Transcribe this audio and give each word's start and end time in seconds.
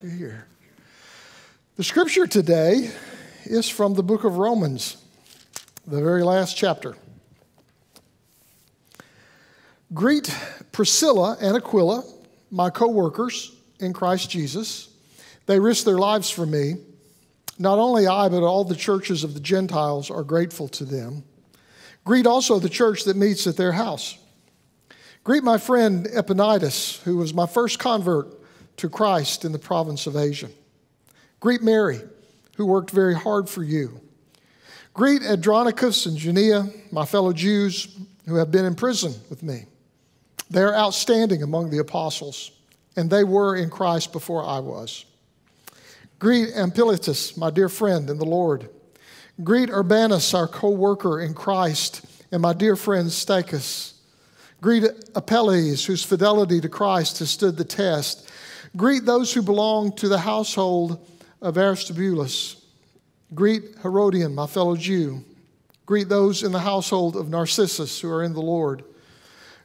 here. 0.00 0.46
The 1.76 1.82
scripture 1.82 2.28
today 2.28 2.92
is 3.44 3.68
from 3.68 3.94
the 3.94 4.02
book 4.04 4.22
of 4.22 4.38
Romans, 4.38 4.96
the 5.88 6.00
very 6.00 6.22
last 6.22 6.56
chapter. 6.56 6.96
Greet 9.92 10.32
Priscilla 10.70 11.36
and 11.40 11.56
Aquila, 11.56 12.04
my 12.52 12.70
co 12.70 12.86
workers 12.86 13.56
in 13.80 13.92
Christ 13.92 14.30
Jesus. 14.30 14.88
They 15.46 15.58
risked 15.58 15.84
their 15.84 15.98
lives 15.98 16.30
for 16.30 16.46
me. 16.46 16.74
Not 17.58 17.80
only 17.80 18.06
I, 18.06 18.28
but 18.28 18.44
all 18.44 18.62
the 18.62 18.76
churches 18.76 19.24
of 19.24 19.34
the 19.34 19.40
Gentiles 19.40 20.12
are 20.12 20.22
grateful 20.22 20.68
to 20.68 20.84
them. 20.84 21.24
Greet 22.04 22.26
also 22.26 22.60
the 22.60 22.68
church 22.68 23.02
that 23.02 23.16
meets 23.16 23.48
at 23.48 23.56
their 23.56 23.72
house. 23.72 24.16
Greet 25.24 25.42
my 25.42 25.58
friend 25.58 26.06
Epaenetus, 26.06 27.02
who 27.02 27.16
was 27.16 27.34
my 27.34 27.46
first 27.46 27.80
convert 27.80 28.37
to 28.78 28.88
Christ 28.88 29.44
in 29.44 29.52
the 29.52 29.58
province 29.58 30.06
of 30.06 30.16
Asia. 30.16 30.48
Greet 31.40 31.62
Mary, 31.62 32.00
who 32.56 32.66
worked 32.66 32.90
very 32.90 33.14
hard 33.14 33.48
for 33.48 33.62
you. 33.62 34.00
Greet 34.94 35.22
Andronicus 35.22 36.06
and 36.06 36.18
Junia, 36.18 36.66
my 36.90 37.04
fellow 37.04 37.32
Jews 37.32 37.96
who 38.26 38.36
have 38.36 38.50
been 38.50 38.64
in 38.64 38.74
prison 38.74 39.14
with 39.30 39.42
me. 39.42 39.64
They 40.50 40.62
are 40.62 40.74
outstanding 40.74 41.42
among 41.42 41.70
the 41.70 41.78
apostles, 41.78 42.50
and 42.96 43.08
they 43.08 43.24
were 43.24 43.56
in 43.56 43.70
Christ 43.70 44.12
before 44.12 44.44
I 44.44 44.58
was. 44.58 45.04
Greet 46.18 46.48
Ampliatus, 46.54 47.36
my 47.36 47.50
dear 47.50 47.68
friend 47.68 48.10
in 48.10 48.18
the 48.18 48.24
Lord. 48.24 48.68
Greet 49.44 49.70
Urbanus, 49.70 50.34
our 50.34 50.48
co 50.48 50.70
worker 50.70 51.20
in 51.20 51.32
Christ, 51.32 52.04
and 52.32 52.42
my 52.42 52.52
dear 52.52 52.74
friend 52.74 53.08
Stachys. 53.08 53.92
Greet 54.60 54.84
Apelles, 55.14 55.84
whose 55.84 56.02
fidelity 56.02 56.60
to 56.60 56.68
Christ 56.68 57.20
has 57.20 57.30
stood 57.30 57.56
the 57.56 57.64
test 57.64 58.28
Greet 58.78 59.04
those 59.04 59.34
who 59.34 59.42
belong 59.42 59.90
to 59.96 60.06
the 60.06 60.18
household 60.18 61.04
of 61.42 61.58
Aristobulus. 61.58 62.64
Greet 63.34 63.64
Herodion, 63.82 64.36
my 64.36 64.46
fellow 64.46 64.76
Jew. 64.76 65.24
Greet 65.84 66.08
those 66.08 66.44
in 66.44 66.52
the 66.52 66.60
household 66.60 67.16
of 67.16 67.28
Narcissus 67.28 68.00
who 68.00 68.08
are 68.08 68.22
in 68.22 68.34
the 68.34 68.40
Lord. 68.40 68.84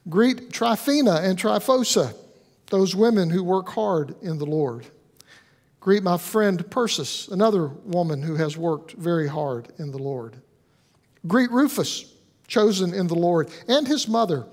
Greet 0.10 0.52
Tryphena 0.52 1.22
and 1.22 1.38
Tryphosa, 1.38 2.16
those 2.72 2.96
women 2.96 3.30
who 3.30 3.44
work 3.44 3.70
hard 3.70 4.16
in 4.24 4.40
the 4.40 4.48
Lord. 4.48 4.88
Greet 5.80 6.02
my 6.02 6.18
friend 6.18 6.68
Persis, 6.72 7.28
another 7.28 7.68
woman 7.68 8.24
who 8.24 8.36
has 8.36 8.58
worked 8.58 8.94
very 8.94 9.28
hard 9.28 9.68
in 9.78 9.92
the 9.92 10.00
Lord. 10.00 10.38
Greet 11.28 11.52
Rufus, 11.52 12.12
chosen 12.48 12.96
in 12.96 13.06
the 13.06 13.14
Lord, 13.14 13.52
and 13.68 13.88
his 13.88 14.08
mother, 14.08 14.48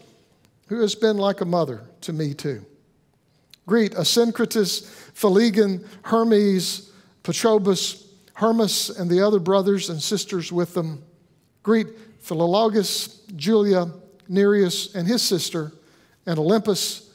who 0.68 0.82
has 0.82 0.94
been 0.94 1.16
like 1.16 1.40
a 1.40 1.46
mother 1.46 1.80
to 2.02 2.12
me 2.12 2.34
too. 2.34 2.66
Greet 3.66 3.92
Asyncritus, 3.92 4.86
Phlegon, 5.14 5.84
Hermes, 6.02 6.90
Patrobas, 7.22 8.06
Hermas, 8.34 8.90
and 8.90 9.10
the 9.10 9.24
other 9.24 9.38
brothers 9.38 9.90
and 9.90 10.00
sisters 10.00 10.50
with 10.50 10.74
them. 10.74 11.02
Greet 11.62 11.88
Philologus, 12.22 13.20
Julia, 13.36 13.90
Nereus, 14.28 14.94
and 14.94 15.06
his 15.06 15.22
sister, 15.22 15.72
and 16.26 16.38
Olympas, 16.38 17.08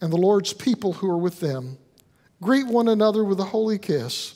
and 0.00 0.12
the 0.12 0.16
Lord's 0.16 0.52
people 0.52 0.92
who 0.92 1.10
are 1.10 1.18
with 1.18 1.40
them. 1.40 1.78
Greet 2.42 2.66
one 2.66 2.88
another 2.88 3.24
with 3.24 3.40
a 3.40 3.44
holy 3.44 3.78
kiss, 3.78 4.34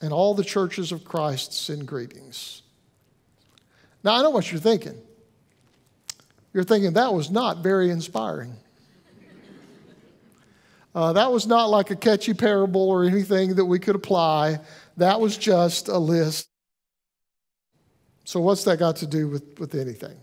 and 0.00 0.12
all 0.12 0.34
the 0.34 0.44
churches 0.44 0.92
of 0.92 1.04
Christ 1.04 1.52
send 1.52 1.86
greetings. 1.86 2.62
Now, 4.02 4.16
I 4.16 4.22
know 4.22 4.30
what 4.30 4.50
you're 4.50 4.60
thinking. 4.60 5.00
You're 6.52 6.64
thinking 6.64 6.92
that 6.92 7.12
was 7.12 7.30
not 7.30 7.58
very 7.58 7.90
inspiring. 7.90 8.56
Uh, 10.94 11.12
that 11.12 11.30
was 11.32 11.46
not 11.46 11.70
like 11.70 11.90
a 11.90 11.96
catchy 11.96 12.34
parable 12.34 12.88
or 12.88 13.04
anything 13.04 13.56
that 13.56 13.64
we 13.64 13.78
could 13.78 13.96
apply. 13.96 14.60
That 14.96 15.20
was 15.20 15.36
just 15.36 15.88
a 15.88 15.98
list. 15.98 16.48
So, 18.24 18.40
what's 18.40 18.64
that 18.64 18.78
got 18.78 18.96
to 18.96 19.06
do 19.06 19.28
with, 19.28 19.58
with 19.58 19.74
anything? 19.74 20.16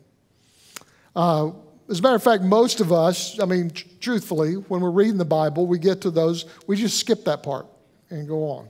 Uh, 1.16 1.52
as 1.90 2.00
a 2.00 2.02
matter 2.02 2.16
of 2.16 2.24
fact, 2.24 2.44
most 2.44 2.80
of 2.80 2.94
us, 2.94 3.38
I 3.40 3.46
mean, 3.46 3.70
tr- 3.70 3.86
truthfully, 4.00 4.54
when 4.54 4.82
we're 4.82 4.92
reading 4.92 5.18
the 5.18 5.26
Bible, 5.26 5.68
we 5.68 5.78
get 5.78 6.02
to 6.02 6.12
those, 6.12 6.46
we 6.68 6.78
just 6.78 6.98
skip 6.98 7.26
that 7.26 7.44
part 7.44 7.68
and 8.10 8.28
go 8.28 8.46
on. 8.46 8.70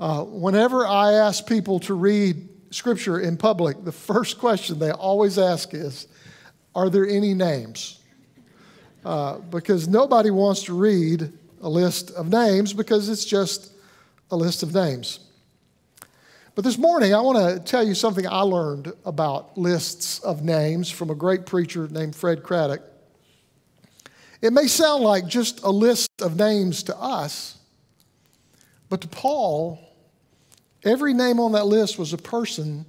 Uh, 0.00 0.24
whenever 0.24 0.86
I 0.86 1.12
ask 1.12 1.46
people 1.46 1.78
to 1.80 1.94
read 1.94 2.48
Scripture 2.70 3.20
in 3.20 3.36
public, 3.36 3.84
the 3.84 3.92
first 3.92 4.38
question 4.38 4.78
they 4.78 4.90
always 4.90 5.38
ask 5.38 5.74
is 5.74 6.08
Are 6.74 6.88
there 6.88 7.06
any 7.06 7.34
names? 7.34 8.00
Uh, 9.04 9.38
because 9.38 9.86
nobody 9.88 10.30
wants 10.30 10.64
to 10.64 10.74
read 10.74 11.32
a 11.60 11.68
list 11.68 12.10
of 12.12 12.28
names 12.28 12.72
because 12.72 13.08
it's 13.08 13.24
just 13.24 13.72
a 14.30 14.36
list 14.36 14.62
of 14.62 14.74
names. 14.74 15.20
But 16.54 16.64
this 16.64 16.78
morning, 16.78 17.12
I 17.14 17.20
want 17.20 17.38
to 17.38 17.58
tell 17.58 17.84
you 17.84 17.94
something 17.94 18.26
I 18.26 18.40
learned 18.40 18.92
about 19.04 19.58
lists 19.58 20.20
of 20.20 20.44
names 20.44 20.88
from 20.88 21.10
a 21.10 21.14
great 21.14 21.46
preacher 21.46 21.88
named 21.88 22.14
Fred 22.14 22.42
Craddock. 22.42 22.82
It 24.40 24.52
may 24.52 24.68
sound 24.68 25.02
like 25.02 25.26
just 25.26 25.62
a 25.64 25.70
list 25.70 26.10
of 26.20 26.36
names 26.36 26.84
to 26.84 26.96
us, 26.96 27.56
but 28.88 29.00
to 29.00 29.08
Paul, 29.08 29.80
every 30.84 31.12
name 31.12 31.40
on 31.40 31.52
that 31.52 31.66
list 31.66 31.98
was 31.98 32.12
a 32.12 32.18
person 32.18 32.86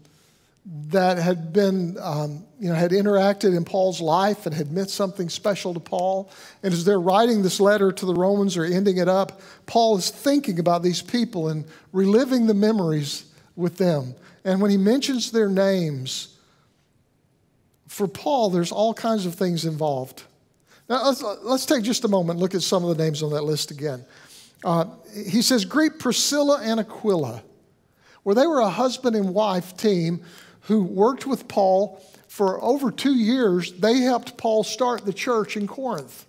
that 0.66 1.18
had 1.18 1.54
been, 1.54 1.96
um, 2.02 2.44
you 2.60 2.70
know, 2.70 2.76
had 2.76 2.92
interacted 2.92 3.56
in 3.56 3.64
Paul's 3.64 4.02
life 4.02 4.48
and 4.48 4.56
had 4.56 4.72
meant 4.72 4.90
something 4.90 5.30
special 5.30 5.74
to 5.76 5.80
Paul. 5.80 6.32
And 6.64 6.74
as 6.74 6.84
they're 6.84 7.00
writing 7.00 7.44
this 7.44 7.60
letter 7.60 7.92
to 7.92 8.06
the 8.06 8.16
Romans 8.16 8.58
or 8.58 8.66
ending 8.66 8.98
it 8.98 9.08
up, 9.08 9.42
Paul 9.68 9.98
is 9.98 10.10
thinking 10.10 10.58
about 10.58 10.82
these 10.82 11.02
people 11.02 11.50
and 11.50 11.66
reliving 11.92 12.48
the 12.48 12.56
memories 12.56 13.26
with 13.56 13.78
them. 13.78 14.16
And 14.44 14.60
when 14.60 14.72
he 14.72 14.78
mentions 14.78 15.32
their 15.32 15.50
names, 15.50 16.36
for 17.88 18.08
Paul, 18.08 18.50
there's 18.50 18.72
all 18.72 18.94
kinds 18.94 19.26
of 19.26 19.36
things 19.36 19.66
involved. 19.66 20.24
Now, 20.90 21.06
let's, 21.06 21.24
let's 21.44 21.66
take 21.66 21.84
just 21.84 22.04
a 22.06 22.08
moment 22.08 22.38
and 22.38 22.40
look 22.40 22.56
at 22.56 22.62
some 22.62 22.84
of 22.84 22.96
the 22.96 23.04
names 23.04 23.24
on 23.24 23.32
that 23.32 23.44
list 23.44 23.72
again. 23.72 24.04
Uh, 24.64 24.86
he 25.14 25.42
says, 25.42 25.64
Greet 25.64 26.00
Priscilla 26.00 26.60
and 26.62 26.80
Aquila, 26.80 27.44
where 28.24 28.36
they 28.36 28.48
were 28.48 28.60
a 28.60 28.70
husband 28.70 29.16
and 29.16 29.34
wife 29.34 29.78
team 29.78 30.24
who 30.68 30.84
worked 30.84 31.26
with 31.26 31.48
Paul 31.48 32.02
for 32.28 32.62
over 32.64 32.92
two 32.92 33.16
years. 33.16 33.72
They 33.74 34.00
helped 34.00 34.38
Paul 34.38 34.64
start 34.64 35.06
the 35.06 35.14
church 35.14 35.58
in 35.58 35.68
Corinth. 35.68 36.26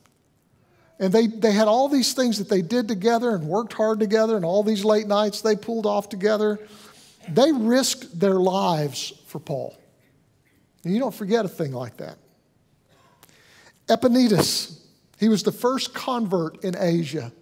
And 0.99 1.13
they, 1.13 1.27
they 1.27 1.53
had 1.53 1.69
all 1.69 1.89
these 1.89 2.15
things 2.15 2.39
that 2.39 2.49
they 2.49 2.63
did 2.63 2.89
together 2.89 3.31
and 3.31 3.47
worked 3.47 3.75
hard 3.75 4.01
together, 4.01 4.37
and 4.37 4.45
all 4.45 4.63
these 4.63 4.85
late 4.85 5.07
nights 5.07 5.43
they 5.43 5.57
pulled 5.57 5.85
off 5.85 6.09
together. 6.09 6.59
They 7.29 7.53
risked 7.53 8.19
their 8.19 8.35
lives 8.35 9.13
for 9.27 9.39
Paul. 9.39 9.77
And 10.85 10.95
you 10.95 11.01
don't 11.01 11.15
forget 11.15 11.45
a 11.45 11.49
thing 11.49 11.73
like 11.73 11.97
that. 11.99 12.17
Epaenetus, 13.89 14.81
he 15.19 15.29
was 15.29 15.43
the 15.43 15.53
first 15.53 15.93
convert 15.93 16.63
in 16.65 16.77
Asia. 16.79 17.33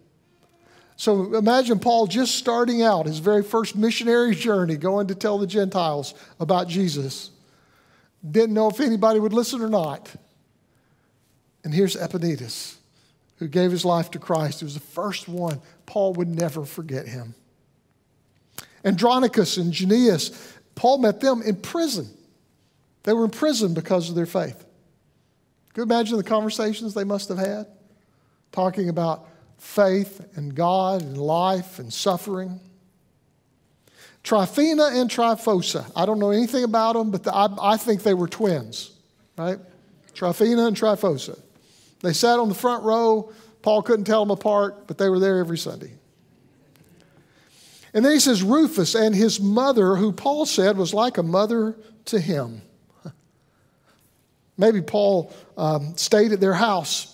So 0.96 1.34
imagine 1.34 1.80
Paul 1.80 2.06
just 2.06 2.36
starting 2.36 2.82
out 2.82 3.06
his 3.06 3.18
very 3.18 3.42
first 3.42 3.76
missionary 3.76 4.34
journey, 4.34 4.76
going 4.76 5.08
to 5.08 5.14
tell 5.14 5.38
the 5.38 5.46
Gentiles 5.46 6.14
about 6.38 6.68
Jesus. 6.68 7.30
Didn't 8.28 8.54
know 8.54 8.68
if 8.68 8.80
anybody 8.80 9.18
would 9.18 9.32
listen 9.32 9.60
or 9.60 9.68
not. 9.68 10.14
And 11.64 11.74
here's 11.74 11.96
Epaenetus, 11.96 12.76
who 13.38 13.48
gave 13.48 13.70
his 13.70 13.84
life 13.84 14.10
to 14.12 14.18
Christ. 14.18 14.60
He 14.60 14.64
was 14.64 14.74
the 14.74 14.80
first 14.80 15.28
one. 15.28 15.60
Paul 15.86 16.12
would 16.14 16.28
never 16.28 16.64
forget 16.64 17.08
him. 17.08 17.34
Andronicus 18.84 19.56
and 19.56 19.72
Junias, 19.72 20.30
Paul 20.74 20.98
met 20.98 21.20
them 21.20 21.42
in 21.42 21.56
prison. 21.56 22.08
They 23.02 23.12
were 23.12 23.24
in 23.24 23.30
prison 23.30 23.74
because 23.74 24.08
of 24.08 24.14
their 24.14 24.26
faith. 24.26 24.58
Can 25.72 25.80
you 25.80 25.82
imagine 25.82 26.16
the 26.18 26.24
conversations 26.24 26.94
they 26.94 27.04
must 27.04 27.28
have 27.30 27.38
had? 27.38 27.66
Talking 28.52 28.88
about 28.88 29.26
faith 29.58 30.26
and 30.36 30.54
God 30.54 31.02
and 31.02 31.16
life 31.16 31.78
and 31.78 31.92
suffering. 31.92 32.60
Tryphena 34.22 34.90
and 34.92 35.10
Tryphosa. 35.10 35.90
I 35.94 36.06
don't 36.06 36.18
know 36.18 36.30
anything 36.30 36.64
about 36.64 36.94
them, 36.94 37.10
but 37.10 37.24
the, 37.24 37.34
I, 37.34 37.74
I, 37.74 37.76
think 37.76 38.02
they 38.02 38.14
were 38.14 38.26
twins, 38.26 38.90
right? 39.36 39.58
Tryphena 40.14 40.66
and 40.66 40.76
Tryphosa. 40.76 41.38
They 42.00 42.14
sat 42.14 42.38
on 42.38 42.48
the 42.48 42.54
front 42.54 42.84
row. 42.84 43.32
Paul 43.60 43.82
couldn't 43.82 44.06
tell 44.06 44.24
them 44.24 44.30
apart, 44.30 44.86
but 44.86 44.96
they 44.96 45.08
were 45.08 45.18
there 45.18 45.38
every 45.38 45.58
Sunday. 45.58 45.92
And 47.92 48.04
then 48.04 48.12
he 48.12 48.18
says 48.18 48.42
Rufus 48.42 48.94
and 48.94 49.14
his 49.14 49.40
mother, 49.40 49.94
who 49.94 50.12
Paul 50.12 50.46
said 50.46 50.76
was 50.76 50.92
like 50.92 51.18
a 51.18 51.22
mother 51.22 51.76
to 52.06 52.18
him. 52.18 52.62
Maybe 54.58 54.82
Paul 54.82 55.32
um, 55.56 55.96
stayed 55.96 56.32
at 56.32 56.40
their 56.40 56.54
house 56.54 57.13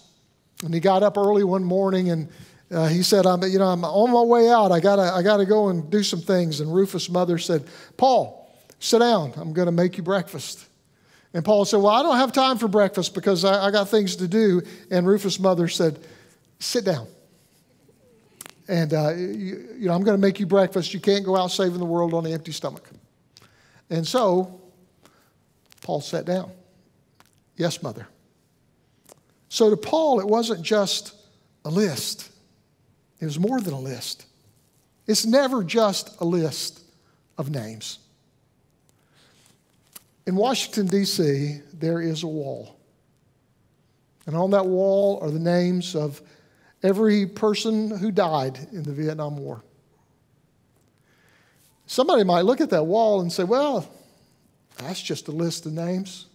and 0.65 0.75
he 0.75 0.81
got 0.81 1.03
up 1.03 1.17
early 1.17 1.45
one 1.45 1.65
morning 1.65 2.11
and 2.11 2.29
uh, 2.71 2.87
he 2.87 3.03
said, 3.03 3.27
I'm, 3.27 3.43
you 3.43 3.59
know, 3.59 3.67
I'm 3.67 3.85
on 3.85 4.12
my 4.12 4.23
way 4.23 4.49
out. 4.49 4.71
I 4.71 4.79
gotta, 4.81 5.03
I 5.03 5.23
gotta 5.23 5.45
go 5.45 5.69
and 5.69 5.91
do 5.91 6.03
some 6.03 6.21
things. 6.21 6.61
And 6.61 6.73
Rufus' 6.73 7.09
mother 7.09 7.39
said, 7.39 7.67
Paul, 7.97 8.49
sit 8.79 9.01
down. 9.01 9.33
I'm 9.37 9.53
going 9.53 9.67
to 9.67 9.73
make 9.73 9.97
you 9.97 10.03
breakfast. 10.03 10.67
And 11.35 11.45
Paul 11.45 11.65
said, 11.65 11.79
Well, 11.79 11.89
I 11.89 12.03
don't 12.03 12.17
have 12.17 12.33
time 12.33 12.59
for 12.59 12.69
breakfast 12.69 13.15
because 13.15 13.45
I, 13.45 13.67
I 13.67 13.71
got 13.71 13.89
things 13.89 14.17
to 14.17 14.29
do. 14.29 14.62
And 14.91 15.07
Rufus' 15.07 15.41
mother 15.41 15.69
said, 15.69 15.99
Sit 16.59 16.85
down. 16.85 17.09
and 18.69 18.93
uh, 18.93 19.15
you, 19.15 19.69
you 19.79 19.87
know, 19.87 19.95
I'm 19.95 20.03
going 20.03 20.17
to 20.17 20.21
make 20.21 20.39
you 20.39 20.47
breakfast. 20.47 20.93
You 20.93 21.01
can't 21.01 21.25
go 21.25 21.37
out 21.37 21.49
saving 21.49 21.79
the 21.79 21.85
world 21.85 22.15
on 22.15 22.27
an 22.27 22.33
empty 22.33 22.53
stomach. 22.53 22.89
And 23.89 24.07
so 24.07 24.61
Paul 25.83 26.01
sat 26.01 26.25
down. 26.25 26.53
Yes, 27.57 27.83
mother. 27.83 28.07
So 29.50 29.69
to 29.69 29.76
Paul, 29.76 30.20
it 30.20 30.26
wasn't 30.26 30.62
just 30.62 31.12
a 31.64 31.70
list, 31.70 32.31
it 33.20 33.26
was 33.26 33.38
more 33.38 33.61
than 33.61 33.75
a 33.75 33.81
list. 33.81 34.25
It's 35.06 35.26
never 35.26 35.64
just 35.64 36.20
a 36.20 36.25
list 36.25 36.81
of 37.37 37.50
names. 37.50 37.99
In 40.26 40.37
Washington, 40.37 40.87
D.C., 40.87 41.61
there 41.75 42.00
is 42.00 42.23
a 42.23 42.29
wall. 42.29 42.76
And 44.26 44.37
on 44.37 44.52
that 44.52 44.67
wall 44.67 45.19
are 45.20 45.31
the 45.31 45.41
names 45.41 45.97
of 45.97 46.23
every 46.85 47.26
person 47.26 47.91
who 47.91 48.12
died 48.12 48.69
in 48.70 48.85
the 48.85 48.93
Vietnam 48.93 49.37
War. 49.37 49.64
Somebody 51.87 52.23
might 52.23 52.43
look 52.43 52.61
at 52.61 52.70
that 52.70 52.85
wall 52.85 53.20
and 53.20 53.32
say, 53.32 53.43
well, 53.43 53.91
that's 54.76 55.02
just 55.02 55.26
a 55.26 55.32
list 55.32 55.67
of 55.67 55.73
names. 55.73 56.26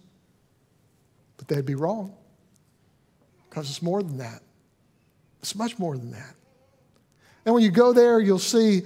But 1.38 1.48
they'd 1.48 1.64
be 1.64 1.74
wrong 1.74 2.14
because 3.56 3.70
it's 3.70 3.80
more 3.80 4.02
than 4.02 4.18
that. 4.18 4.42
It's 5.40 5.54
much 5.54 5.78
more 5.78 5.96
than 5.96 6.10
that. 6.10 6.34
And 7.46 7.54
when 7.54 7.64
you 7.64 7.70
go 7.70 7.94
there, 7.94 8.20
you'll 8.20 8.38
see 8.38 8.82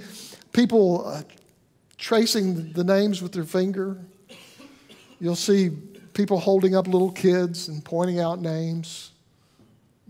people 0.53 1.09
uh, 1.09 1.23
tracing 1.99 2.73
the 2.73 2.85
names 2.85 3.21
with 3.21 3.33
their 3.33 3.43
finger. 3.43 3.99
You'll 5.19 5.35
see 5.35 5.71
people 6.15 6.39
holding 6.39 6.77
up 6.77 6.87
little 6.87 7.11
kids 7.11 7.67
and 7.67 7.85
pointing 7.85 8.21
out 8.21 8.41
names. 8.41 9.11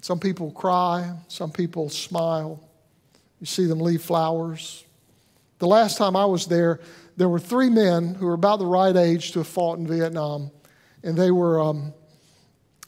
Some 0.03 0.21
people 0.21 0.51
cry, 0.51 1.11
some 1.29 1.51
people 1.51 1.89
smile. 1.89 2.63
You 3.41 3.47
see 3.47 3.65
them 3.65 3.81
leave 3.81 4.03
flowers. 4.03 4.85
The 5.59 5.69
last 5.69 5.97
time 5.97 6.17
I 6.17 6.27
was 6.27 6.45
there, 6.45 6.81
there 7.17 7.31
were 7.31 7.41
three 7.41 7.71
men 7.71 8.15
who 8.15 8.27
were 8.27 8.35
about 8.35 8.59
the 8.59 8.67
right 8.67 8.95
age 8.95 9.33
to 9.33 9.39
have 9.39 9.49
fought 9.49 9.79
in 9.79 9.87
Vietnam, 9.87 10.51
and 11.03 11.17
they 11.17 11.31
were. 11.31 11.63
Um, 11.63 11.95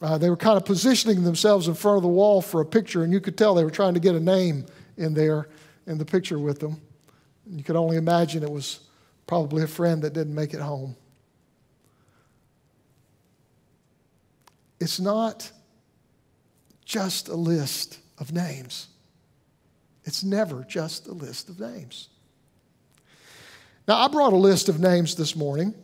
uh, 0.03 0.19
they 0.19 0.29
were 0.29 0.37
kind 0.37 0.57
of 0.57 0.65
positioning 0.65 1.23
themselves 1.23 1.69
in 1.69 1.75
front 1.75 1.97
of 1.97 2.03
the 2.03 2.09
wall 2.09 2.43
for 2.43 2.61
a 2.61 2.67
picture, 2.67 3.05
and 3.05 3.13
you 3.13 3.21
could 3.21 3.39
tell 3.39 3.55
they 3.55 3.65
were 3.65 3.71
trying 3.71 3.95
to 3.95 4.01
get 4.01 4.17
a 4.17 4.21
name 4.21 4.67
in 4.97 5.15
there 5.15 5.49
in 5.87 5.97
the 5.97 6.05
picture 6.05 6.39
with 6.39 6.59
them. 6.59 6.81
You 7.47 7.63
could 7.63 7.77
only 7.77 7.97
imagine 7.97 8.43
it 8.43 8.51
was 8.51 8.81
probably 9.27 9.63
a 9.63 9.69
friend 9.69 10.03
that 10.03 10.13
didn't 10.13 10.35
make 10.35 10.55
it 10.55 10.61
home. 10.61 10.97
It's 14.81 14.99
not 14.99 15.51
just 16.85 17.29
a 17.29 17.37
list 17.37 18.01
of 18.19 18.33
names. 18.33 18.89
It's 20.05 20.25
never 20.25 20.65
just 20.65 21.07
a 21.07 21.13
list 21.13 21.49
of 21.49 21.61
names. 21.61 22.09
Now, 23.87 23.99
I 23.99 24.09
brought 24.09 24.33
a 24.33 24.37
list 24.37 24.69
of 24.69 24.81
names 24.81 25.15
this 25.15 25.37
morning, 25.37 25.75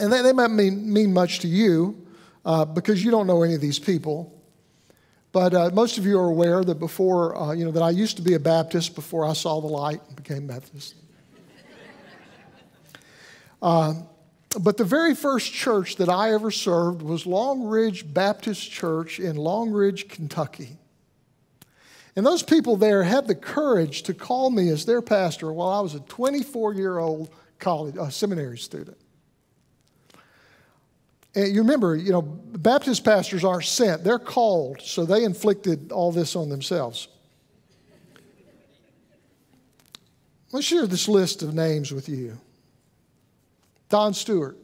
and 0.00 0.12
they, 0.12 0.22
they 0.22 0.32
might 0.32 0.50
mean, 0.50 0.92
mean 0.92 1.12
much 1.12 1.38
to 1.40 1.48
you 1.48 2.04
uh, 2.44 2.64
because 2.64 3.04
you 3.04 3.10
don't 3.10 3.26
know 3.26 3.42
any 3.42 3.54
of 3.54 3.60
these 3.60 3.78
people. 3.78 4.38
But 5.32 5.54
uh, 5.54 5.70
most 5.72 5.96
of 5.96 6.04
you 6.04 6.18
are 6.18 6.28
aware 6.28 6.62
that 6.62 6.78
before, 6.78 7.36
uh, 7.36 7.52
you 7.52 7.64
know, 7.64 7.70
that 7.70 7.82
I 7.82 7.90
used 7.90 8.16
to 8.16 8.22
be 8.22 8.34
a 8.34 8.38
Baptist 8.38 8.94
before 8.94 9.26
I 9.26 9.32
saw 9.32 9.60
the 9.60 9.66
light 9.66 10.00
and 10.06 10.16
became 10.16 10.46
Methodist. 10.46 10.94
Uh, 13.62 13.94
but 14.60 14.76
the 14.76 14.84
very 14.84 15.14
first 15.14 15.52
church 15.52 15.96
that 15.96 16.10
I 16.10 16.34
ever 16.34 16.50
served 16.50 17.00
was 17.00 17.24
Long 17.24 17.64
Ridge 17.64 18.12
Baptist 18.12 18.70
Church 18.70 19.18
in 19.18 19.36
Long 19.36 19.70
Ridge, 19.70 20.08
Kentucky. 20.08 20.76
And 22.14 22.26
those 22.26 22.42
people 22.42 22.76
there 22.76 23.02
had 23.02 23.26
the 23.26 23.34
courage 23.34 24.02
to 24.02 24.12
call 24.12 24.50
me 24.50 24.68
as 24.68 24.84
their 24.84 25.00
pastor 25.00 25.50
while 25.50 25.70
I 25.70 25.80
was 25.80 25.94
a 25.94 26.00
24 26.00 26.74
year 26.74 26.98
old 26.98 27.30
college, 27.58 27.96
uh, 27.96 28.10
seminary 28.10 28.58
student. 28.58 28.98
And 31.34 31.54
you 31.54 31.62
remember, 31.62 31.96
you 31.96 32.12
know, 32.12 32.22
Baptist 32.22 33.04
pastors 33.04 33.44
aren't 33.44 33.64
sent, 33.64 34.04
they're 34.04 34.18
called, 34.18 34.80
so 34.82 35.04
they 35.04 35.24
inflicted 35.24 35.90
all 35.90 36.12
this 36.12 36.36
on 36.36 36.48
themselves. 36.48 37.08
Let's 40.52 40.66
share 40.66 40.86
this 40.86 41.08
list 41.08 41.42
of 41.42 41.54
names 41.54 41.92
with 41.92 42.10
you. 42.10 42.38
Don 43.88 44.12
Stewart. 44.12 44.58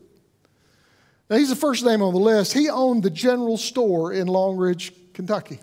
Now, 1.30 1.36
he's 1.36 1.48
the 1.48 1.56
first 1.56 1.84
name 1.84 2.02
on 2.02 2.12
the 2.12 2.20
list. 2.20 2.52
He 2.52 2.68
owned 2.68 3.02
the 3.02 3.10
general 3.10 3.56
store 3.56 4.12
in 4.12 4.26
Long 4.26 4.56
Ridge, 4.56 4.92
Kentucky. 5.12 5.60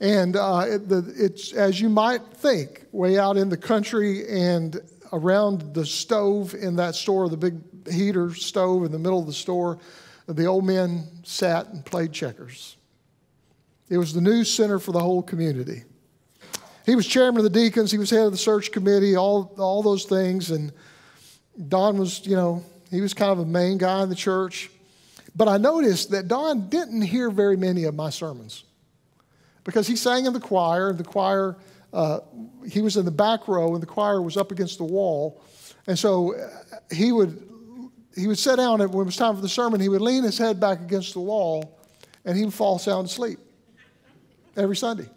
And 0.00 0.36
uh, 0.36 0.64
it, 0.66 0.88
the, 0.88 1.12
it's, 1.16 1.52
as 1.52 1.80
you 1.80 1.88
might 1.88 2.22
think, 2.34 2.84
way 2.92 3.18
out 3.18 3.36
in 3.36 3.48
the 3.48 3.56
country 3.56 4.28
and 4.28 4.80
around 5.12 5.74
the 5.74 5.84
stove 5.84 6.54
in 6.54 6.76
that 6.76 6.94
store, 6.94 7.28
the 7.28 7.36
big 7.36 7.77
heater 7.90 8.34
stove 8.34 8.84
in 8.84 8.92
the 8.92 8.98
middle 8.98 9.20
of 9.20 9.26
the 9.26 9.32
store, 9.32 9.78
the 10.26 10.44
old 10.44 10.64
men 10.64 11.06
sat 11.24 11.68
and 11.68 11.84
played 11.84 12.12
checkers. 12.12 12.76
It 13.88 13.96
was 13.96 14.12
the 14.12 14.20
news 14.20 14.52
center 14.52 14.78
for 14.78 14.92
the 14.92 15.00
whole 15.00 15.22
community. 15.22 15.84
He 16.84 16.94
was 16.94 17.06
chairman 17.06 17.44
of 17.44 17.44
the 17.44 17.58
deacons, 17.58 17.90
he 17.90 17.98
was 17.98 18.10
head 18.10 18.26
of 18.26 18.32
the 18.32 18.38
search 18.38 18.72
committee, 18.72 19.16
all, 19.16 19.54
all 19.58 19.82
those 19.82 20.04
things. 20.04 20.50
And 20.50 20.72
Don 21.68 21.98
was, 21.98 22.26
you 22.26 22.36
know, 22.36 22.64
he 22.90 23.00
was 23.00 23.14
kind 23.14 23.30
of 23.30 23.38
a 23.40 23.44
main 23.44 23.78
guy 23.78 24.02
in 24.02 24.08
the 24.08 24.14
church. 24.14 24.70
But 25.36 25.48
I 25.48 25.56
noticed 25.56 26.10
that 26.10 26.28
Don 26.28 26.68
didn't 26.68 27.02
hear 27.02 27.30
very 27.30 27.56
many 27.56 27.84
of 27.84 27.94
my 27.94 28.10
sermons 28.10 28.64
because 29.64 29.86
he 29.86 29.96
sang 29.96 30.26
in 30.26 30.32
the 30.32 30.40
choir, 30.40 30.92
the 30.92 31.04
choir, 31.04 31.56
uh, 31.92 32.20
he 32.66 32.80
was 32.80 32.96
in 32.96 33.04
the 33.04 33.10
back 33.10 33.48
row, 33.48 33.74
and 33.74 33.82
the 33.82 33.86
choir 33.86 34.20
was 34.20 34.36
up 34.36 34.50
against 34.50 34.78
the 34.78 34.84
wall. 34.84 35.42
And 35.86 35.98
so 35.98 36.34
uh, 36.34 36.48
he 36.90 37.12
would 37.12 37.47
he 38.18 38.26
would 38.26 38.38
sit 38.38 38.56
down, 38.56 38.80
and 38.80 38.92
when 38.92 39.02
it 39.02 39.06
was 39.06 39.16
time 39.16 39.36
for 39.36 39.42
the 39.42 39.48
sermon, 39.48 39.80
he 39.80 39.88
would 39.88 40.00
lean 40.00 40.24
his 40.24 40.38
head 40.38 40.58
back 40.58 40.80
against 40.80 41.14
the 41.14 41.20
wall 41.20 41.78
and 42.24 42.36
he 42.36 42.44
would 42.44 42.54
fall 42.54 42.78
sound 42.78 43.06
asleep 43.06 43.38
every 44.56 44.76
Sunday. 44.76 45.08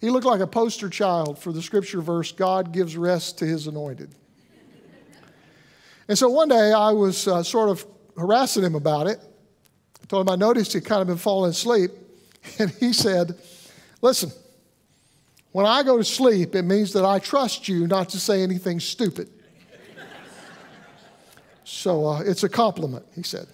He 0.00 0.10
looked 0.10 0.26
like 0.26 0.40
a 0.40 0.46
poster 0.46 0.88
child 0.88 1.38
for 1.38 1.52
the 1.52 1.62
scripture 1.62 2.00
verse 2.00 2.32
God 2.32 2.72
gives 2.72 2.96
rest 2.96 3.38
to 3.38 3.46
his 3.46 3.66
anointed. 3.66 4.10
And 6.08 6.16
so 6.16 6.28
one 6.28 6.48
day 6.48 6.72
I 6.72 6.92
was 6.92 7.26
uh, 7.26 7.42
sort 7.42 7.68
of 7.68 7.84
harassing 8.16 8.64
him 8.64 8.74
about 8.74 9.06
it. 9.06 9.18
I 10.02 10.06
told 10.06 10.26
him 10.26 10.32
I 10.32 10.36
noticed 10.36 10.72
he'd 10.72 10.84
kind 10.84 11.00
of 11.00 11.08
been 11.08 11.16
falling 11.16 11.50
asleep. 11.50 11.90
And 12.60 12.70
he 12.70 12.92
said, 12.92 13.36
Listen, 14.02 14.30
when 15.50 15.66
I 15.66 15.82
go 15.82 15.96
to 15.96 16.04
sleep, 16.04 16.54
it 16.54 16.62
means 16.62 16.92
that 16.92 17.04
I 17.04 17.18
trust 17.18 17.66
you 17.66 17.88
not 17.88 18.10
to 18.10 18.20
say 18.20 18.44
anything 18.44 18.78
stupid. 18.78 19.28
So 21.68 22.06
uh, 22.06 22.20
it's 22.20 22.44
a 22.44 22.48
compliment, 22.48 23.04
he 23.16 23.24
said. 23.24 23.48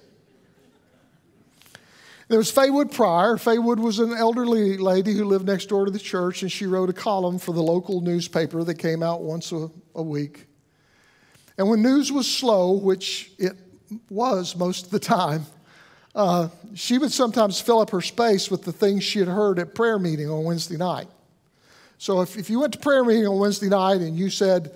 There 2.28 2.36
was 2.36 2.52
Faywood 2.52 2.94
Pryor. 2.94 3.36
Faywood 3.36 3.78
was 3.78 4.00
an 4.00 4.12
elderly 4.12 4.76
lady 4.76 5.14
who 5.14 5.24
lived 5.24 5.46
next 5.46 5.70
door 5.70 5.86
to 5.86 5.90
the 5.90 5.98
church, 5.98 6.42
and 6.42 6.52
she 6.52 6.66
wrote 6.66 6.90
a 6.90 6.92
column 6.92 7.38
for 7.38 7.54
the 7.54 7.62
local 7.62 8.02
newspaper 8.02 8.64
that 8.64 8.74
came 8.74 9.02
out 9.02 9.22
once 9.22 9.50
a, 9.50 9.70
a 9.94 10.02
week. 10.02 10.44
And 11.56 11.70
when 11.70 11.80
news 11.80 12.12
was 12.12 12.30
slow, 12.30 12.72
which 12.72 13.32
it 13.38 13.54
was 14.10 14.56
most 14.56 14.84
of 14.84 14.90
the 14.90 15.00
time, 15.00 15.46
uh, 16.14 16.50
she 16.74 16.98
would 16.98 17.12
sometimes 17.12 17.62
fill 17.62 17.80
up 17.80 17.88
her 17.90 18.02
space 18.02 18.50
with 18.50 18.62
the 18.62 18.72
things 18.72 19.04
she 19.04 19.20
had 19.20 19.28
heard 19.28 19.58
at 19.58 19.74
prayer 19.74 19.98
meeting 19.98 20.28
on 20.28 20.44
Wednesday 20.44 20.76
night. 20.76 21.08
So 21.96 22.20
if, 22.20 22.36
if 22.36 22.50
you 22.50 22.60
went 22.60 22.74
to 22.74 22.78
prayer 22.78 23.04
meeting 23.04 23.26
on 23.26 23.38
Wednesday 23.38 23.70
night 23.70 24.02
and 24.02 24.18
you 24.18 24.28
said, 24.28 24.72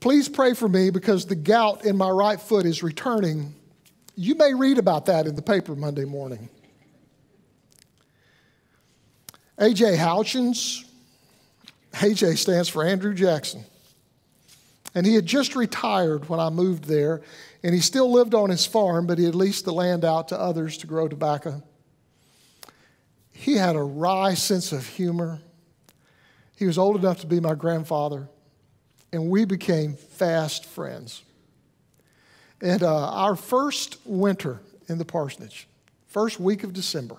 Please 0.00 0.28
pray 0.28 0.54
for 0.54 0.68
me 0.68 0.90
because 0.90 1.26
the 1.26 1.34
gout 1.34 1.84
in 1.84 1.96
my 1.96 2.10
right 2.10 2.40
foot 2.40 2.66
is 2.66 2.82
returning. 2.82 3.54
You 4.14 4.36
may 4.36 4.54
read 4.54 4.78
about 4.78 5.06
that 5.06 5.26
in 5.26 5.34
the 5.34 5.42
paper 5.42 5.74
Monday 5.74 6.04
morning. 6.04 6.48
A.J. 9.58 9.96
Houchins, 9.96 10.84
AJ 11.94 12.38
stands 12.38 12.68
for 12.68 12.84
Andrew 12.84 13.12
Jackson. 13.12 13.64
And 14.94 15.04
he 15.04 15.14
had 15.14 15.26
just 15.26 15.56
retired 15.56 16.28
when 16.28 16.38
I 16.38 16.48
moved 16.48 16.84
there, 16.84 17.22
and 17.64 17.74
he 17.74 17.80
still 17.80 18.10
lived 18.10 18.34
on 18.34 18.50
his 18.50 18.66
farm, 18.66 19.06
but 19.06 19.18
he 19.18 19.24
had 19.24 19.34
leased 19.34 19.64
the 19.64 19.72
land 19.72 20.04
out 20.04 20.28
to 20.28 20.40
others 20.40 20.78
to 20.78 20.86
grow 20.86 21.08
tobacco. 21.08 21.62
He 23.32 23.54
had 23.54 23.74
a 23.74 23.82
wry 23.82 24.34
sense 24.34 24.70
of 24.70 24.86
humor. 24.86 25.40
He 26.56 26.66
was 26.66 26.78
old 26.78 26.96
enough 26.96 27.20
to 27.20 27.26
be 27.26 27.40
my 27.40 27.54
grandfather 27.54 28.28
and 29.12 29.30
we 29.30 29.44
became 29.44 29.94
fast 29.94 30.64
friends. 30.64 31.22
And 32.60 32.82
uh, 32.82 33.10
our 33.10 33.36
first 33.36 33.98
winter 34.04 34.60
in 34.88 34.98
the 34.98 35.04
parsonage, 35.04 35.68
first 36.08 36.40
week 36.40 36.64
of 36.64 36.72
December, 36.72 37.16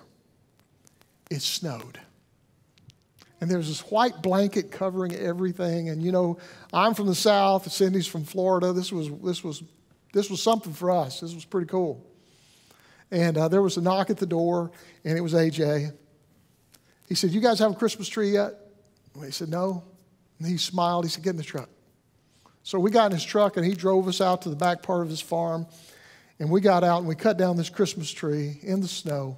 it 1.30 1.42
snowed. 1.42 2.00
And 3.42 3.50
there 3.50 3.58
was 3.58 3.68
this 3.68 3.82
white 3.92 4.22
blanket 4.22 4.72
covering 4.72 5.16
everything. 5.16 5.90
And 5.90 6.02
you 6.02 6.12
know, 6.12 6.38
I'm 6.74 6.94
from 6.94 7.08
the 7.08 7.16
South, 7.16 7.72
Cindy's 7.72 8.08
from 8.08 8.26
Florida. 8.26 8.74
This 8.74 8.92
was, 8.92 9.10
this 9.24 9.44
was, 9.44 9.64
this 10.12 10.30
was 10.30 10.42
something 10.42 10.74
for 10.74 10.92
us. 10.92 11.22
This 11.22 11.34
was 11.34 11.46
pretty 11.46 11.68
cool. 11.68 12.06
And 13.12 13.38
uh, 13.38 13.48
there 13.48 13.62
was 13.62 13.78
a 13.78 13.82
knock 13.82 14.10
at 14.10 14.18
the 14.18 14.26
door, 14.26 14.72
and 15.04 15.18
it 15.18 15.22
was 15.22 15.34
AJ. 15.34 15.94
He 17.08 17.16
said, 17.16 17.32
You 17.32 17.42
guys 17.42 17.60
have 17.60 17.72
a 17.72 17.76
Christmas 17.76 18.08
tree 18.08 18.32
yet? 18.32 18.54
And 19.16 19.26
he 19.26 19.32
said, 19.32 19.50
No. 19.50 19.84
And 20.38 20.48
he 20.48 20.58
smiled. 20.58 21.06
He 21.06 21.10
said, 21.10 21.24
Get 21.24 21.32
in 21.32 21.38
the 21.38 21.44
truck. 21.44 21.70
So 22.64 22.80
we 22.80 22.92
got 22.92 23.08
in 23.08 23.18
his 23.18 23.24
truck 23.24 23.58
and 23.58 23.66
he 23.66 23.74
drove 23.74 24.08
us 24.08 24.22
out 24.22 24.44
to 24.44 24.50
the 24.50 24.56
back 24.56 24.84
part 24.84 25.02
of 25.02 25.10
his 25.10 25.22
farm. 25.22 25.68
And 26.40 26.50
we 26.50 26.62
got 26.62 26.84
out 26.84 27.00
and 27.00 27.08
we 27.08 27.16
cut 27.16 27.38
down 27.38 27.58
this 27.58 27.70
Christmas 27.70 28.12
tree 28.12 28.60
in 28.62 28.82
the 28.82 28.88
snow, 28.88 29.38